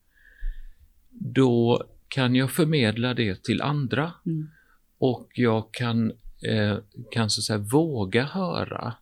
då 1.11 1.85
kan 2.09 2.35
jag 2.35 2.50
förmedla 2.50 3.14
det 3.14 3.42
till 3.42 3.62
andra 3.62 4.12
Mm. 4.26 4.49
och 4.99 5.30
jag 5.35 5.75
kan, 5.75 6.12
eh, 6.42 6.76
kan 7.12 7.30
så 7.30 7.42
säga 7.42 7.59
våga 7.59 8.25
höra 8.25 8.94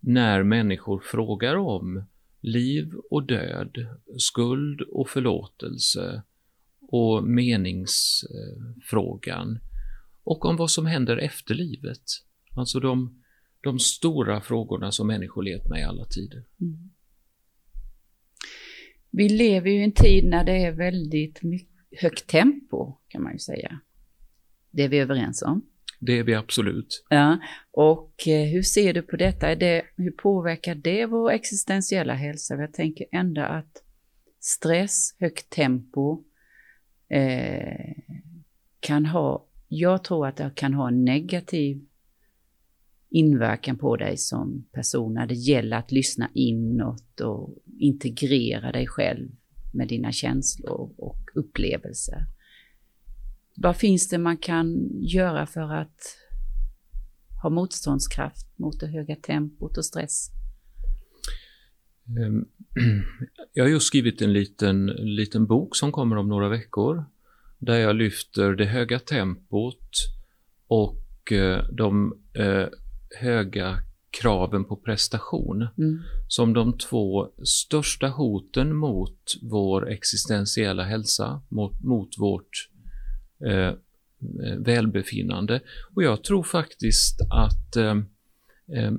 när 0.00 0.42
människor 0.42 1.00
frågar 1.00 1.56
om 1.56 2.04
liv 2.40 2.94
och 3.10 3.26
död, 3.26 3.86
skuld 4.18 4.80
och 4.80 5.08
förlåtelse 5.08 6.22
och 6.80 7.24
meningsfrågan 7.24 9.58
och 10.28 10.44
om 10.44 10.56
vad 10.56 10.70
som 10.70 10.86
händer 10.86 11.16
efter 11.16 11.54
livet. 11.54 12.02
Alltså 12.56 12.80
de, 12.80 13.22
de 13.60 13.78
stora 13.78 14.40
frågorna 14.40 14.92
som 14.92 15.06
människor 15.06 15.42
levt 15.42 15.68
med 15.68 15.80
i 15.80 15.82
alla 15.82 16.04
tider. 16.04 16.44
Mm. 16.60 16.90
Vi 19.10 19.28
lever 19.28 19.70
ju 19.70 19.80
i 19.80 19.84
en 19.84 19.92
tid 19.92 20.24
när 20.24 20.44
det 20.44 20.64
är 20.64 20.72
väldigt 20.72 21.40
högt 22.00 22.26
tempo 22.26 22.98
kan 23.08 23.22
man 23.22 23.32
ju 23.32 23.38
säga. 23.38 23.80
Det 24.70 24.82
är 24.82 24.88
vi 24.88 24.98
överens 24.98 25.42
om. 25.42 25.66
Det 26.00 26.18
är 26.18 26.22
vi 26.22 26.34
absolut. 26.34 27.04
Ja, 27.10 27.38
och 27.70 28.28
eh, 28.28 28.48
hur 28.48 28.62
ser 28.62 28.94
du 28.94 29.02
på 29.02 29.16
detta? 29.16 29.48
Är 29.48 29.56
det, 29.56 29.82
hur 29.96 30.10
påverkar 30.10 30.74
det 30.74 31.06
vår 31.06 31.30
existentiella 31.30 32.14
hälsa? 32.14 32.54
Jag 32.54 32.72
tänker 32.72 33.06
ändå 33.12 33.42
att 33.42 33.82
stress, 34.40 35.16
högt 35.18 35.50
tempo 35.50 36.24
eh, 37.10 37.96
kan 38.80 39.06
ha, 39.06 39.47
jag 39.68 40.04
tror 40.04 40.26
att 40.26 40.36
det 40.36 40.52
kan 40.54 40.74
ha 40.74 40.88
en 40.88 41.04
negativ 41.04 41.84
inverkan 43.10 43.78
på 43.78 43.96
dig 43.96 44.16
som 44.16 44.64
person 44.72 45.14
när 45.14 45.26
det 45.26 45.34
gäller 45.34 45.76
att 45.76 45.92
lyssna 45.92 46.30
inåt 46.34 47.20
och 47.20 47.58
integrera 47.78 48.72
dig 48.72 48.86
själv 48.86 49.28
med 49.72 49.88
dina 49.88 50.12
känslor 50.12 50.94
och 50.96 51.30
upplevelser. 51.34 52.26
Vad 53.56 53.76
finns 53.76 54.08
det 54.08 54.18
man 54.18 54.36
kan 54.36 54.88
göra 55.00 55.46
för 55.46 55.72
att 55.74 56.16
ha 57.42 57.50
motståndskraft 57.50 58.58
mot 58.58 58.80
det 58.80 58.86
höga 58.86 59.16
tempot 59.16 59.76
och 59.76 59.84
stress? 59.84 60.30
Ehm, 62.08 62.44
jag 63.52 63.64
har 63.64 63.68
just 63.70 63.86
skrivit 63.86 64.22
en 64.22 64.32
liten, 64.32 64.86
liten 64.86 65.46
bok 65.46 65.76
som 65.76 65.92
kommer 65.92 66.16
om 66.16 66.28
några 66.28 66.48
veckor 66.48 67.04
där 67.58 67.78
jag 67.78 67.96
lyfter 67.96 68.50
det 68.54 68.64
höga 68.64 68.98
tempot 68.98 69.90
och 70.68 71.32
eh, 71.32 71.64
de 71.72 72.14
eh, 72.34 72.66
höga 73.20 73.78
kraven 74.20 74.64
på 74.64 74.76
prestation 74.76 75.68
Mm. 75.78 75.98
som 76.28 76.52
de 76.52 76.78
två 76.78 77.28
största 77.44 78.08
hoten 78.08 78.76
mot 78.76 79.20
vår 79.42 79.90
existentiella 79.90 80.82
hälsa, 80.84 81.42
mot, 81.48 81.80
mot 81.84 82.18
vårt 82.18 82.68
eh, 83.46 83.72
välbefinnande. 84.58 85.60
Och 85.94 86.02
jag 86.02 86.24
tror 86.24 86.42
faktiskt 86.42 87.20
att, 87.30 87.76
eh, 87.76 87.96
eh, 88.76 88.92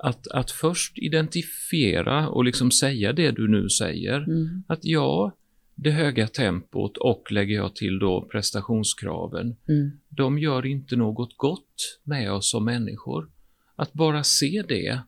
att, 0.00 0.28
att 0.28 0.50
först 0.50 0.98
identifiera 0.98 2.28
och 2.28 2.44
liksom 2.44 2.70
säga 2.70 3.12
det 3.12 3.30
du 3.30 3.48
nu 3.48 3.68
säger, 3.68 4.16
Mm. 4.16 4.62
att 4.68 4.80
ja, 4.82 5.32
det 5.80 5.90
höga 5.90 6.26
tempot 6.28 6.96
och 6.96 7.32
lägger 7.32 7.54
jag 7.54 7.76
till 7.76 7.98
då 7.98 8.28
prestationskraven, 8.32 9.56
Mm. 9.68 9.90
de 10.08 10.38
gör 10.38 10.66
inte 10.66 10.96
något 10.96 11.36
gott 11.36 12.00
med 12.02 12.32
oss 12.32 12.50
som 12.50 12.64
människor. 12.64 13.30
Att 13.76 13.92
bara 13.92 14.24
se 14.24 14.64
det 14.68 15.00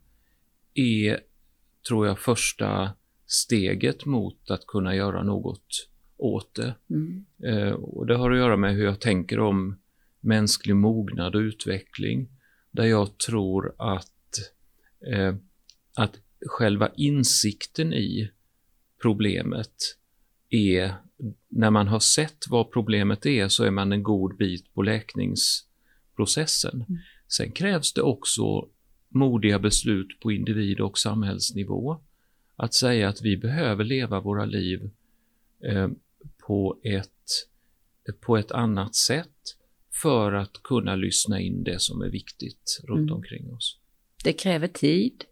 är, 0.75 1.21
tror 1.89 2.07
jag, 2.07 2.19
första 2.19 2.91
steget 3.27 4.07
mot 4.07 4.51
att 4.51 4.67
kunna 4.67 4.95
göra 4.95 5.23
något 5.23 5.89
åt 6.17 6.55
det. 6.55 6.75
Mm. 6.91 7.25
Eh, 7.45 7.73
och 7.73 8.07
det 8.07 8.17
har 8.17 8.31
att 8.31 8.39
göra 8.39 8.57
med 8.57 8.75
hur 8.75 8.85
jag 8.85 9.01
tänker 9.01 9.41
om 9.41 9.79
mänsklig 10.21 10.77
mognad 10.77 11.35
och 11.35 11.41
utveckling, 11.41 12.29
där 12.71 12.85
jag 12.85 13.19
tror 13.19 13.75
att, 13.79 14.53
eh, 15.13 15.35
att 15.97 16.17
själva 16.47 16.91
insikten 16.97 17.93
i 17.93 18.31
problemet 19.03 19.75
är, 20.51 20.95
när 21.49 21.71
man 21.71 21.89
har 21.89 22.01
sett 22.01 22.49
vad 22.49 22.73
problemet 22.73 23.27
är, 23.27 23.49
så 23.49 23.65
är 23.65 23.71
man 23.71 23.93
en 23.93 24.03
god 24.03 24.37
bit 24.37 24.75
på 24.75 24.83
läkningsprocessen. 24.83 26.85
Mm. 26.89 27.01
Sen 27.29 27.53
krävs 27.53 27.93
det 27.93 28.03
också 28.03 28.69
modiga 29.09 29.59
beslut 29.59 30.21
på 30.21 30.33
individ 30.33 30.81
och 30.81 30.99
samhällsnivå. 30.99 32.01
Att 32.57 32.75
säga 32.75 33.09
att 33.09 33.23
vi 33.23 33.37
behöver 33.37 33.85
leva 33.85 34.21
våra 34.21 34.45
liv 34.45 34.91
eh, 35.65 35.89
på, 36.47 36.81
ett, 36.85 37.49
på 38.21 38.37
ett 38.37 38.53
annat 38.53 38.95
sätt 38.95 39.57
för 40.03 40.33
att 40.33 40.63
kunna 40.65 40.97
lyssna 40.97 41.41
in 41.41 41.65
det 41.65 41.81
som 41.81 42.03
är 42.03 42.09
viktigt 42.09 42.81
runt 42.85 43.01
Mm. 43.11 43.15
omkring 43.15 43.53
oss. 43.53 43.79
Det 44.25 44.33
kräver 44.33 44.69
tid. 44.69 45.25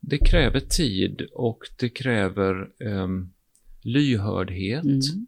Det 0.00 0.18
kräver 0.18 0.60
tid 0.60 1.28
och 1.32 1.58
det 1.78 1.88
kräver 1.88 2.70
ehm, 2.80 3.32
lyhördhet 3.80 4.84
Mm. 4.84 5.26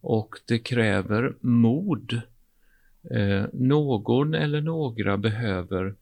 och 0.00 0.34
det 0.46 0.58
kräver 0.58 1.36
mod. 1.40 2.20
Eh, 3.10 3.44
någon 3.52 4.34
eller 4.34 4.60
några 4.60 5.16
behöver 5.16 5.94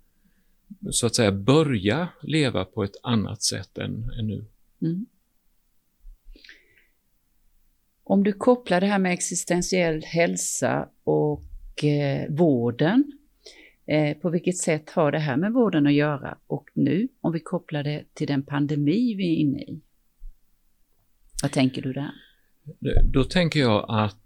så 0.90 1.06
att 1.06 1.14
säga 1.14 1.32
börja 1.32 2.08
leva 2.22 2.64
på 2.64 2.84
ett 2.84 2.96
annat 3.02 3.42
sätt 3.42 3.78
än, 3.78 4.10
än 4.18 4.26
nu. 4.26 4.44
Mm. 4.82 5.06
Om 8.04 8.24
du 8.24 8.32
kopplar 8.32 8.80
det 8.80 8.86
här 8.86 8.98
med 8.98 9.12
existentiell 9.12 10.02
hälsa 10.04 10.88
och 11.04 11.84
eh, 11.84 12.30
vården, 12.30 13.12
eh, 13.86 14.16
på 14.16 14.30
vilket 14.30 14.56
sätt 14.56 14.90
har 14.90 15.12
det 15.12 15.18
här 15.18 15.36
med 15.36 15.52
vården 15.52 15.86
att 15.86 15.92
göra? 15.92 16.38
Och 16.46 16.70
nu, 16.74 17.08
om 17.20 17.32
vi 17.32 17.40
kopplar 17.40 17.82
det 17.82 18.04
till 18.14 18.26
den 18.26 18.42
pandemi 18.42 19.14
vi 19.14 19.32
är 19.32 19.36
inne 19.36 19.62
i. 19.62 19.80
Vad 21.42 21.52
tänker 21.52 21.82
du 21.82 21.92
där? 21.92 22.10
Då 23.04 23.24
tänker 23.24 23.60
jag 23.60 23.86
att 23.88 24.24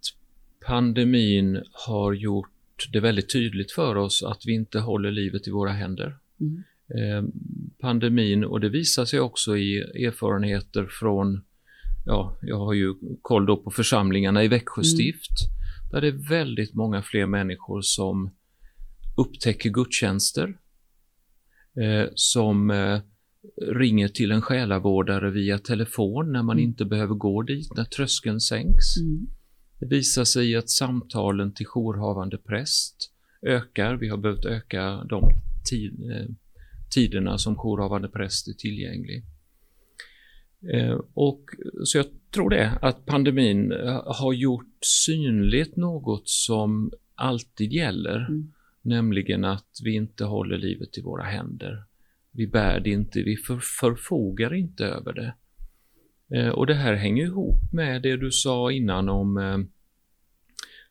pandemin 0.67 1.63
har 1.73 2.13
gjort 2.13 2.49
det 2.93 3.01
väldigt 3.01 3.33
tydligt 3.33 3.73
för 3.73 3.97
oss 3.97 4.23
att 4.23 4.43
vi 4.47 4.53
inte 4.53 4.79
håller 4.79 5.11
livet 5.11 5.47
i 5.49 5.51
våra 5.51 5.71
händer. 5.73 6.17
Mm. 6.41 6.63
Eh, 6.95 7.31
pandemin, 7.81 8.45
och 8.45 8.61
det 8.61 8.69
visar 8.69 9.05
sig 9.05 9.21
också 9.21 9.57
i 9.57 9.79
erfarenheter 9.79 10.87
från, 10.87 11.43
ja, 12.07 12.39
jag 12.43 12.59
har 12.59 12.73
ju 12.73 12.95
koll 13.23 13.47
då 13.47 13.57
på 13.57 13.71
församlingarna 13.71 14.45
i 14.45 14.49
Växjö 14.49 14.81
Mm. 14.81 14.85
stift, 14.85 15.37
där 15.93 16.01
det 16.01 16.07
är 16.07 16.29
väldigt 16.29 16.75
många 16.75 17.03
fler 17.03 17.27
människor 17.27 17.81
som 17.83 18.31
upptäcker 19.17 19.71
gudstjänster, 19.71 20.57
eh, 21.83 22.09
som 22.15 22.71
eh, 22.71 23.01
ringer 23.73 24.09
till 24.09 24.31
en 24.31 24.43
själavårdare 24.43 25.31
via 25.31 25.59
telefon 25.59 26.33
när 26.33 26.43
man 26.43 26.57
Mm. 26.57 26.65
inte 26.65 26.85
behöver 26.85 27.15
gå 27.15 27.43
dit, 27.43 27.77
när 27.77 27.85
tröskeln 27.85 28.41
sänks. 28.41 28.97
Mm. 29.01 29.27
Det 29.81 29.87
visar 29.87 30.25
sig 30.25 30.57
att 30.57 30.71
samtalen 30.71 31.53
till 31.53 31.67
jourhavande 31.67 32.39
präst 32.39 33.13
ökar. 33.47 33.97
Vi 33.97 34.09
har 34.09 34.17
behövt 34.19 34.45
öka 34.45 35.05
de 35.09 35.25
eh, 36.13 36.27
tiderna 36.95 37.39
som 37.39 37.57
jourhavande 37.57 38.09
präst 38.09 38.49
är 38.49 38.53
tillgänglig. 38.53 39.23
Eh, 40.73 41.01
och, 41.15 41.45
så 41.85 41.99
jag 41.99 42.07
tror 42.35 42.51
det, 42.51 42.79
att 42.83 43.07
pandemin 43.07 43.73
eh, 43.73 44.03
har 44.07 44.33
gjort 44.33 44.85
synligt 45.07 45.77
något 45.77 46.29
som 46.29 46.93
alltid 47.15 47.73
gäller, 47.73 48.27
Mm. 48.29 48.53
nämligen 48.83 49.45
att 49.45 49.79
vi 49.85 49.95
inte 49.95 50.25
håller 50.25 50.59
livet 50.59 50.99
i 50.99 51.03
våra 51.03 51.23
händer. 51.25 51.85
Vi 52.33 52.47
bär 52.47 52.81
det 52.81 52.91
inte, 52.91 53.23
vi 53.23 53.37
för, 53.37 53.59
förfogar 53.81 54.55
inte 54.55 54.85
över 54.85 55.13
det. 55.13 55.35
Eh, 56.37 56.49
och 56.49 56.67
det 56.67 56.75
här 56.75 56.95
hänger 56.95 57.25
ihop 57.25 57.73
med 57.73 58.03
det 58.03 58.17
du 58.17 58.31
sa 58.31 58.73
innan 58.73 59.09
om 59.09 59.37
eh, 59.37 59.59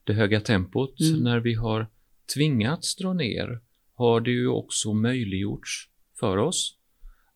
det 0.04 0.14
höga 0.14 0.42
tempot. 0.42 1.00
Mm. 1.00 1.24
När 1.24 1.40
vi 1.40 1.54
har 1.54 1.88
tvingats 2.36 2.96
dra 2.96 3.14
ner 3.14 3.62
har 3.94 4.22
det 4.22 4.32
ju 4.32 4.48
också 4.48 4.94
möjliggjorts 4.94 5.90
för 6.20 6.38
oss 6.38 6.78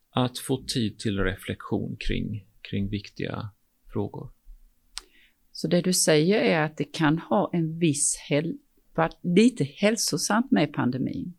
att 0.10 0.38
få 0.38 0.64
tid 0.64 1.00
till 1.00 1.20
reflektion 1.20 1.98
kring, 2.00 2.48
kring 2.62 2.90
viktiga 2.90 3.50
frågor. 3.94 4.32
Så 5.52 5.68
det 5.68 5.82
du 5.82 5.94
säger 5.94 6.40
är 6.40 6.62
att 6.62 6.78
det 6.78 6.84
kan 6.84 7.18
ha 7.18 7.50
en 7.54 7.80
viss, 7.80 8.18
lite 9.22 9.64
hälsosamt 9.64 10.52
med 10.52 10.74
pandemin. 10.74 11.34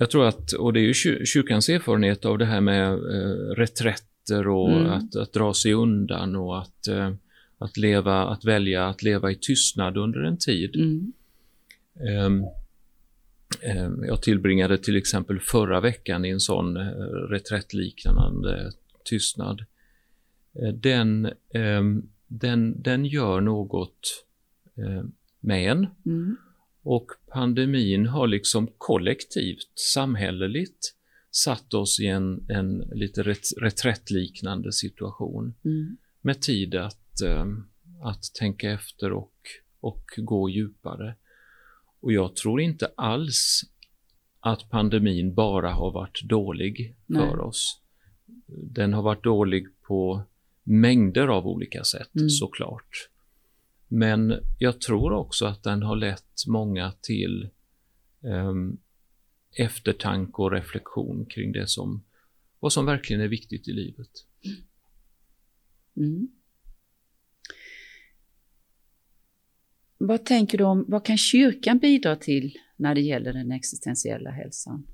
Jag 0.00 0.10
tror 0.10 0.26
att, 0.26 0.52
och 0.52 0.72
det 0.72 0.80
är 0.80 0.84
ju 0.84 0.92
kyr- 0.92 1.24
kyrkans 1.24 1.68
erfarenhet 1.68 2.24
av 2.24 2.38
det 2.38 2.44
här 2.44 2.60
med 2.60 2.92
eh, 2.92 3.54
reträtter 3.56 4.48
och 4.48 4.70
Mm. 4.70 4.86
att, 4.92 5.16
att 5.16 5.32
dra 5.32 5.54
sig 5.54 5.72
undan 5.74 6.36
och 6.36 6.58
att, 6.60 6.88
eh, 6.88 7.12
att 7.58 7.76
leva, 7.76 8.24
att 8.28 8.44
välja 8.44 8.86
att 8.88 9.02
leva 9.02 9.30
i 9.30 9.34
tystnad 9.34 9.96
under 9.96 10.20
en 10.20 10.36
tid. 10.38 10.76
Mm. 10.76 11.12
Ehm, 12.08 12.44
ehm, 13.62 14.04
jag 14.04 14.22
tillbringade 14.22 14.78
till 14.78 14.96
exempel 14.96 15.40
förra 15.40 15.80
veckan 15.80 16.24
i 16.24 16.28
en 16.30 16.40
sån 16.40 16.76
eh, 16.76 16.82
reträttliknande 17.30 18.72
tystnad. 19.04 19.64
Eh, 20.62 20.74
Den, 20.74 21.28
ehm, 21.54 22.02
den, 22.26 22.82
den 22.82 23.04
gör 23.04 23.40
något 23.40 24.24
eh, 24.76 25.02
med 25.40 25.70
en 25.72 25.86
Mm. 26.06 26.36
Och 26.88 27.10
pandemin 27.32 28.06
har 28.06 28.26
liksom 28.26 28.68
kollektivt, 28.78 29.78
samhälleligt 29.94 30.94
satt 31.30 31.74
oss 31.74 32.00
i 32.00 32.06
en, 32.06 32.46
en 32.50 32.78
lite 32.78 33.22
ret, 33.22 33.48
reträttliknande 33.60 34.72
situation 34.72 35.54
Mm. 35.64 35.96
med 36.20 36.42
tid 36.42 36.74
att, 36.74 37.20
ehm, 37.20 37.64
att 38.02 38.22
tänka 38.38 38.70
efter 38.70 39.12
och, 39.12 39.34
och 39.80 40.04
gå 40.16 40.50
djupare. 40.50 41.14
Och 42.00 42.12
jag 42.12 42.36
tror 42.36 42.60
inte 42.60 42.90
alls 42.96 43.60
att 44.40 44.70
pandemin 44.70 45.34
bara 45.34 45.70
har 45.72 45.90
varit 45.92 46.22
dålig 46.22 46.96
Nej. 47.06 47.30
för 47.30 47.40
oss. 47.40 47.80
Den 48.46 48.92
har 48.92 49.02
varit 49.02 49.24
dålig 49.24 49.66
på 49.82 50.22
mängder 50.64 51.28
av 51.28 51.46
olika 51.46 51.84
sätt 51.84 52.14
Mm. 52.16 52.30
såklart. 52.30 53.08
Men 53.88 54.34
jag 54.58 54.80
tror 54.80 55.12
också 55.12 55.46
att 55.46 55.62
den 55.62 55.82
har 55.82 55.96
lett 55.96 56.46
många 56.46 56.92
till 57.00 57.48
ehm, 58.24 58.76
eftertanke 59.56 60.42
och 60.42 60.52
reflektion 60.52 61.26
kring 61.26 61.52
det 61.52 61.66
som, 61.66 62.04
vad 62.60 62.72
som 62.72 62.86
verkligen 62.86 63.22
är 63.22 63.28
viktigt 63.28 63.68
i 63.68 63.72
livet. 63.72 64.10
Mm. 65.96 66.28
Vad 69.98 70.24
tänker 70.24 70.58
du 70.58 70.64
om, 70.64 70.84
vad 70.88 71.04
kan 71.04 71.18
kyrkan 71.18 71.78
bidra 71.78 72.16
till 72.16 72.58
när 72.76 72.94
det 72.94 73.00
gäller 73.00 73.32
den 73.32 73.52
existentiella 73.52 74.30
hälsan? 74.30 74.86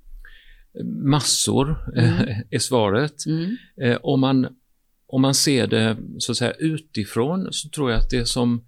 Massor 0.84 1.92
Mm. 1.96 2.28
eh, 2.28 2.38
är 2.50 2.58
svaret. 2.58 3.26
Mm. 3.26 3.56
Eh, 3.76 3.98
om, 4.02 4.20
man, 4.20 4.56
om 5.06 5.22
man 5.22 5.34
ser 5.34 5.66
det 5.66 5.96
så 6.18 6.32
att 6.32 6.38
säga 6.38 6.52
utifrån 6.52 7.52
så 7.52 7.68
tror 7.68 7.90
jag 7.90 8.00
att 8.00 8.10
det 8.10 8.26
som 8.26 8.64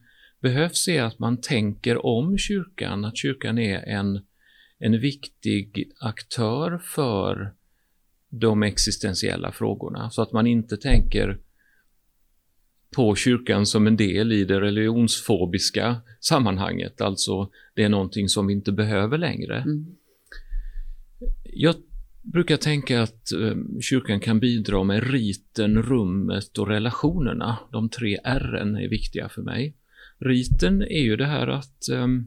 behövs 0.46 0.88
är 0.88 1.02
att 1.02 1.18
man 1.18 1.40
tänker 1.40 2.06
om 2.06 2.38
kyrkan, 2.38 3.04
att 3.04 3.16
kyrkan 3.16 3.58
är 3.58 3.78
en, 3.78 4.20
en 4.78 5.00
viktig 5.00 5.92
aktör 6.00 6.78
för 6.78 7.54
de 8.30 8.62
existentiella 8.62 9.52
frågorna. 9.52 10.10
Så 10.10 10.22
att 10.22 10.32
man 10.32 10.46
inte 10.46 10.76
tänker 10.76 11.38
på 12.96 13.14
kyrkan 13.14 13.66
som 13.66 13.86
en 13.86 13.96
del 13.96 14.32
i 14.32 14.44
det 14.44 14.60
religionsfobiska 14.60 15.96
sammanhanget, 16.20 17.00
alltså 17.00 17.50
det 17.74 17.82
är 17.82 17.88
någonting 17.88 18.28
som 18.28 18.46
vi 18.46 18.52
inte 18.52 18.72
behöver 18.72 19.18
längre. 19.18 19.56
Mm. 19.56 19.86
Jag 21.44 21.74
brukar 22.22 22.56
tänka 22.56 23.02
att 23.02 23.32
eh, 23.32 23.56
kyrkan 23.80 24.20
kan 24.20 24.40
bidra 24.40 24.84
med 24.84 25.10
riten, 25.10 25.82
rummet 25.82 26.58
och 26.58 26.68
relationerna. 26.68 27.58
De 27.72 27.88
tre 27.88 28.18
R'n 28.24 28.84
är 28.84 28.88
viktiga 28.88 29.28
för 29.28 29.42
mig. 29.42 29.74
Riten 30.18 30.82
är 30.82 31.02
ju 31.02 31.16
det 31.16 31.26
här 31.26 31.46
att 31.46 31.88
ehm, 31.88 32.26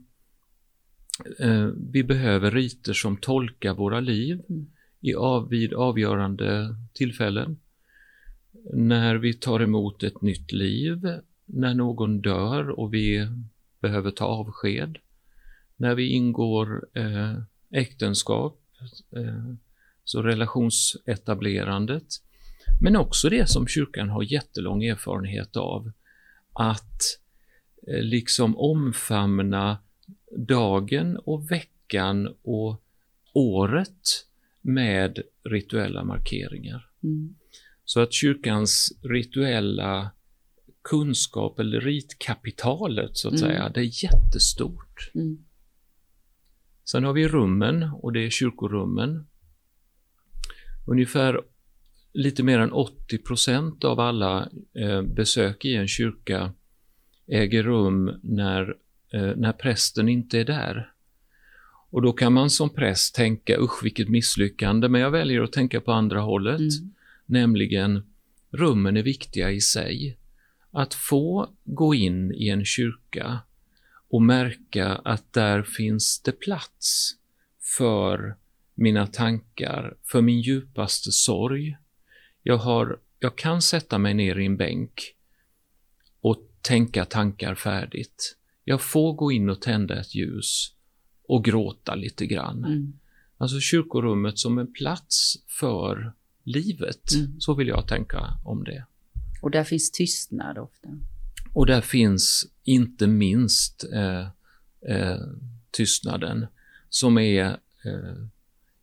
eh, 1.39 1.69
vi 1.91 2.03
behöver 2.03 2.51
riter 2.51 2.93
som 2.93 3.17
tolkar 3.17 3.73
våra 3.73 3.99
liv 3.99 4.41
i 5.01 5.15
av, 5.15 5.49
vid 5.49 5.73
avgörande 5.73 6.75
tillfällen. 6.93 7.59
När 8.73 9.15
vi 9.15 9.33
tar 9.33 9.59
emot 9.59 10.03
ett 10.03 10.21
nytt 10.21 10.51
liv, 10.51 11.07
när 11.45 11.73
någon 11.73 12.21
dör 12.21 12.69
och 12.69 12.93
vi 12.93 13.27
behöver 13.79 14.11
ta 14.11 14.25
avsked, 14.25 14.97
när 15.77 15.95
vi 15.95 16.07
ingår 16.07 16.87
eh, 16.93 17.37
äktenskap, 17.71 18.61
eh, 19.15 19.53
så 20.03 20.21
relationsetablerandet. 20.21 22.07
Men 22.81 22.95
också 22.95 23.29
det 23.29 23.49
som 23.49 23.67
kyrkan 23.67 24.09
har 24.09 24.23
jättelång 24.23 24.83
erfarenhet 24.83 25.55
av, 25.55 25.91
att 26.53 27.19
liksom 28.01 28.57
omfamna 28.57 29.77
dagen 30.37 31.17
och 31.17 31.51
veckan 31.51 32.35
och 32.43 32.83
året 33.33 34.25
med 34.61 35.19
rituella 35.43 36.03
markeringar. 36.03 36.89
Mm. 37.03 37.35
Så 37.85 37.99
att 37.99 38.13
kyrkans 38.13 38.91
rituella 39.03 40.11
kunskap 40.81 41.59
eller 41.59 41.81
ritkapitalet 41.81 43.17
så 43.17 43.27
att 43.27 43.33
Mm. 43.41 43.49
säga, 43.49 43.69
det 43.69 43.79
är 43.79 44.03
jättestort. 44.03 45.11
Mm. 45.15 45.37
Sen 46.91 47.03
har 47.03 47.13
vi 47.13 47.27
rummen 47.27 47.83
och 47.83 48.13
det 48.13 48.25
är 48.25 48.29
kyrkorummen. 48.29 49.27
Ungefär 50.87 51.41
lite 52.13 52.43
mer 52.43 52.59
än 52.59 52.71
80 52.71 53.17
procent 53.17 53.83
av 53.83 53.99
alla 53.99 54.49
eh, 54.75 55.01
besök 55.01 55.65
i 55.65 55.75
en 55.75 55.87
kyrka 55.87 56.53
äger 57.31 57.63
rum 57.63 58.19
när, 58.23 58.75
eh, 59.13 59.35
när 59.35 59.51
prästen 59.53 60.09
inte 60.09 60.39
är 60.39 60.45
där. 60.45 60.91
Och 61.91 62.01
då 62.01 62.13
kan 62.13 62.33
man 62.33 62.49
som 62.49 62.69
präst 62.69 63.15
tänka, 63.15 63.57
usch 63.59 63.83
vilket 63.83 64.09
misslyckande, 64.09 64.89
men 64.89 65.01
jag 65.01 65.11
väljer 65.11 65.41
att 65.41 65.51
tänka 65.51 65.81
på 65.81 65.91
andra 65.91 66.19
hållet, 66.21 66.59
Mm. 66.59 66.93
nämligen 67.25 68.03
rummen 68.51 68.97
är 68.97 69.03
viktiga 69.03 69.51
i 69.51 69.61
sig. 69.61 70.17
Att 70.71 70.93
få 70.93 71.49
gå 71.63 71.95
in 71.95 72.33
i 72.33 72.49
en 72.49 72.65
kyrka 72.65 73.39
och 74.09 74.21
märka 74.21 74.87
att 74.95 75.33
där 75.33 75.63
finns 75.63 76.21
det 76.21 76.31
plats 76.31 77.15
för 77.77 78.35
mina 78.75 79.07
tankar, 79.07 79.95
för 80.03 80.21
min 80.21 80.41
djupaste 80.41 81.11
sorg. 81.11 81.77
Jag, 82.43 82.57
har, 82.57 82.99
jag 83.19 83.35
kan 83.35 83.61
sätta 83.61 83.97
mig 83.97 84.13
ner 84.13 84.39
i 84.39 84.45
en 84.45 84.57
bänk 84.57 85.15
tänka 86.61 87.05
tankar 87.05 87.55
färdigt. 87.55 88.35
Jag 88.63 88.81
får 88.81 89.13
gå 89.13 89.31
in 89.31 89.49
och 89.49 89.61
tända 89.61 89.99
ett 89.99 90.15
ljus 90.15 90.73
och 91.27 91.45
gråta 91.45 91.95
lite 91.95 92.25
grann. 92.25 92.65
Mm. 92.65 92.93
Alltså 93.37 93.59
kyrkorummet 93.59 94.39
som 94.39 94.57
en 94.57 94.73
plats 94.73 95.35
för 95.47 96.13
livet. 96.43 97.13
Mm. 97.15 97.39
Så 97.39 97.53
vill 97.53 97.67
jag 97.67 97.87
tänka 97.87 98.37
om 98.45 98.63
det. 98.63 98.85
Och 99.41 99.51
där 99.51 99.63
finns 99.63 99.91
tystnad 99.91 100.57
ofta. 100.57 100.89
Och 101.53 101.65
där 101.65 101.81
finns 101.81 102.47
inte 102.63 103.07
minst 103.07 103.85
eh, 103.93 104.21
eh, 104.95 105.21
tystnaden 105.71 106.45
som 106.89 107.17
är 107.17 107.45
eh, 107.85 108.25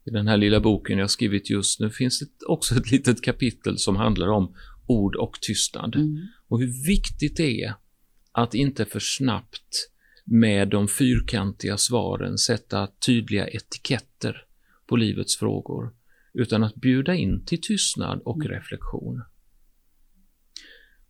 i 0.04 0.10
den 0.10 0.28
här 0.28 0.36
lilla 0.36 0.60
boken 0.60 0.98
jag 0.98 1.10
skrivit 1.10 1.50
just 1.50 1.80
nu 1.80 1.90
finns 1.90 2.18
det 2.18 2.46
också 2.46 2.74
ett 2.74 2.90
litet 2.92 3.22
kapitel 3.22 3.78
som 3.78 3.96
handlar 3.96 4.28
om 4.28 4.54
ord 4.86 5.16
och 5.16 5.38
tystnad 5.40 5.94
Mm. 5.96 6.26
och 6.48 6.60
hur 6.60 6.86
viktigt 6.86 7.36
det 7.36 7.62
är 7.62 7.74
att 8.32 8.54
inte 8.54 8.84
för 8.84 9.00
snabbt 9.00 9.90
med 10.24 10.68
de 10.68 10.88
fyrkantiga 10.88 11.76
svaren 11.76 12.38
sätta 12.38 12.88
tydliga 13.06 13.48
etiketter 13.48 14.44
på 14.86 14.96
livets 14.96 15.36
frågor, 15.36 15.94
utan 16.34 16.64
att 16.64 16.74
bjuda 16.74 17.14
in 17.14 17.44
till 17.44 17.60
tystnad 17.60 18.20
och 18.24 18.36
Mm. 18.36 18.48
reflektion. 18.48 19.22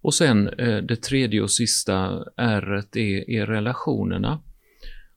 Och 0.00 0.14
sen 0.14 0.48
eh, 0.48 0.82
det 0.82 0.96
tredje 0.96 1.42
och 1.42 1.50
sista 1.50 2.24
r 2.36 2.84
är, 2.92 3.30
är 3.30 3.46
relationerna. 3.46 4.42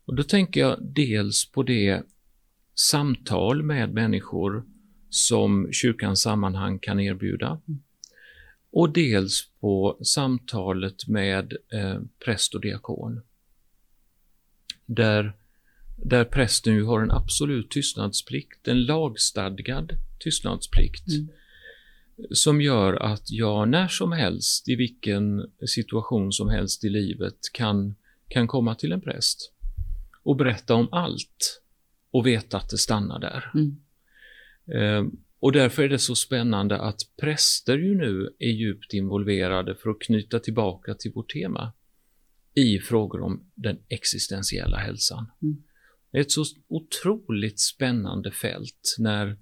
Och 0.05 0.15
då 0.15 0.23
tänker 0.23 0.59
jag 0.61 0.93
dels 0.95 1.51
på 1.51 1.63
det 1.63 2.03
samtal 2.75 3.63
med 3.63 3.93
människor 3.93 4.65
som 5.09 5.69
kyrkans 5.71 6.21
sammanhang 6.21 6.79
kan 6.79 6.99
erbjuda. 6.99 7.61
Och 8.71 8.93
dels 8.93 9.49
på 9.59 9.97
samtalet 10.03 11.07
med 11.07 11.53
eh, 11.73 11.99
präst 12.25 12.55
och 12.55 12.61
diakon. 12.61 13.21
Där, 14.85 15.33
där 15.97 16.25
prästen 16.25 16.73
ju 16.73 16.83
har 16.83 17.01
en 17.01 17.11
absolut 17.11 17.71
tystnadsplikt, 17.71 18.67
en 18.67 18.85
lagstadgad 18.85 19.91
tystnadsplikt. 20.19 21.07
Mm. 21.07 21.29
Som 22.31 22.61
gör 22.61 22.93
att 22.93 23.31
jag 23.31 23.69
när 23.69 23.87
som 23.87 24.11
helst, 24.11 24.69
i 24.69 24.75
vilken 24.75 25.51
situation 25.67 26.31
som 26.31 26.49
helst 26.49 26.83
i 26.83 26.89
livet, 26.89 27.37
kan, 27.53 27.95
kan 28.27 28.47
komma 28.47 28.75
till 28.75 28.91
en 28.91 29.01
präst 29.01 29.51
och 30.23 30.35
berätta 30.35 30.75
om 30.75 30.87
allt 30.91 31.61
och 32.11 32.27
veta 32.27 32.57
att 32.57 32.69
det 32.69 32.77
stannar 32.77 33.19
där. 33.19 33.51
Mm. 33.53 33.77
Eh, 34.71 35.11
och 35.39 35.51
därför 35.51 35.83
är 35.83 35.89
det 35.89 35.99
så 35.99 36.15
spännande 36.15 36.77
att 36.77 36.99
präster 37.21 37.77
ju 37.77 37.95
nu 37.95 38.35
är 38.39 38.49
djupt 38.49 38.93
involverade 38.93 39.75
för 39.75 39.89
att 39.89 39.99
knyta 39.99 40.39
tillbaka 40.39 40.93
till 40.93 41.11
vårt 41.11 41.33
tema 41.33 41.73
i 42.53 42.79
frågor 42.79 43.21
om 43.21 43.51
den 43.55 43.77
existentiella 43.87 44.77
hälsan. 44.77 45.31
Mm. 45.41 45.63
Det 46.11 46.17
är 46.17 46.21
ett 46.21 46.31
så 46.31 46.45
otroligt 46.67 47.59
spännande 47.59 48.31
fält 48.31 48.95
när, 48.97 49.37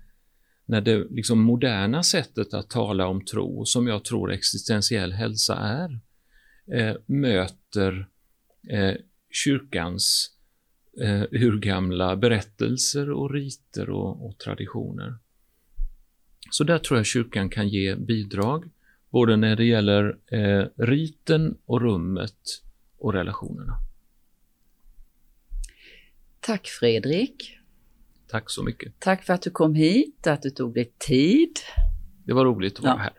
när 0.65 0.81
det 0.81 1.07
liksom 1.09 1.39
moderna 1.39 2.03
sättet 2.03 2.53
att 2.53 2.69
tala 2.69 3.07
om 3.07 3.25
tro, 3.25 3.65
som 3.65 3.87
jag 3.87 4.03
tror 4.03 4.31
existentiell 4.31 5.13
hälsa 5.13 5.55
är, 5.55 5.99
eh, 6.77 6.95
möter 7.05 8.07
eh, 8.69 8.95
kyrkans 9.31 10.31
eh, 11.01 11.23
urgamla 11.31 12.15
berättelser 12.15 13.11
och 13.11 13.33
riter 13.33 13.89
och, 13.89 14.25
och 14.25 14.37
traditioner. 14.37 15.17
Så 16.49 16.63
där 16.63 16.79
tror 16.79 16.99
jag 16.99 17.05
kyrkan 17.05 17.49
kan 17.49 17.67
ge 17.67 17.95
bidrag, 17.95 18.69
både 19.09 19.37
när 19.37 19.55
det 19.55 19.65
gäller 19.65 20.17
eh, 20.27 20.65
riten 20.75 21.57
och 21.65 21.81
rummet 21.81 22.63
och 22.97 23.13
relationerna. 23.13 23.77
Tack 26.39 26.67
Fredrik. 26.67 27.57
Tack 28.27 28.49
så 28.49 28.63
mycket. 28.63 28.99
Tack 28.99 29.23
för 29.23 29.33
att 29.33 29.41
du 29.41 29.49
kom 29.49 29.75
hit, 29.75 30.27
att 30.27 30.41
du 30.41 30.49
tog 30.49 30.73
dig 30.73 30.93
tid. 30.97 31.59
Det 32.23 32.33
var 32.33 32.45
roligt 32.45 32.77
att 32.77 32.83
vara 32.83 32.93
ja. 32.93 32.99
här. 32.99 33.13